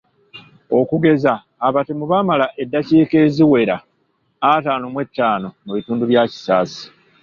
Okugeza, 0.79 1.33
abatemu 1.67 2.03
baamala 2.11 2.45
eddakiika 2.61 3.15
eziwera 3.25 3.75
ataano 4.51 4.85
mu 4.93 5.01
ttaano 5.07 5.47
mu 5.65 5.71
bitundu 5.77 6.03
bya 6.11 6.23
Kisaasi. 6.31 6.85